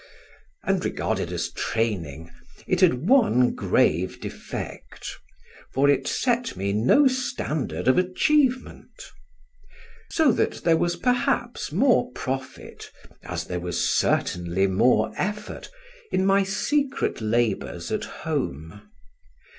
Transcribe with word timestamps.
And 0.63 0.83
regarded 0.83 1.31
as 1.31 1.51
training, 1.51 2.31
it 2.65 2.81
had 2.81 3.05
one 3.07 3.53
grave 3.53 4.19
defect; 4.19 5.07
for 5.75 5.91
it 5.91 6.07
set 6.07 6.57
me 6.57 6.73
no 6.73 7.07
standard 7.07 7.87
of 7.87 7.99
achievement. 7.99 9.11
So 10.09 10.31
that 10.31 10.63
there 10.63 10.75
was 10.75 10.95
perhaps 10.95 11.71
more 11.71 12.11
profit, 12.13 12.89
as 13.21 13.43
there 13.43 13.59
was 13.59 13.79
certainly 13.95 14.65
more 14.65 15.11
effort, 15.17 15.69
in 16.11 16.25
my 16.25 16.41
secret 16.45 17.21
labours 17.21 17.91
at 17.91 18.05
home. 18.25 18.81